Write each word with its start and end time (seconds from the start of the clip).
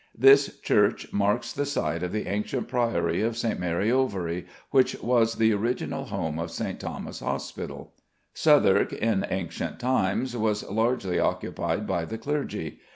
This 0.17 0.59
church 0.61 1.13
marks 1.13 1.53
the 1.53 1.63
site 1.63 2.01
of 2.01 2.11
the 2.11 2.25
ancient 2.25 2.67
Priory 2.67 3.21
of 3.21 3.37
St. 3.37 3.59
Mary 3.59 3.89
Overy, 3.91 4.47
which 4.71 4.99
was 5.03 5.35
the 5.35 5.53
original 5.53 6.05
home 6.05 6.39
of 6.39 6.49
St. 6.49 6.79
Thomas's 6.79 7.19
Hospital. 7.21 7.93
Southwark, 8.33 8.93
in 8.93 9.27
ancient 9.29 9.79
times, 9.79 10.35
was 10.35 10.67
largely 10.67 11.19
occupied 11.19 11.85
by 11.85 12.05
the 12.05 12.17
clergy. 12.17 12.79